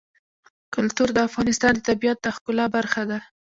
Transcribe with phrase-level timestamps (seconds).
[0.75, 3.19] کلتور د افغانستان د طبیعت د ښکلا برخه ده.